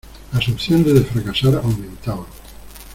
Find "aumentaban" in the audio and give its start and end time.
1.57-2.25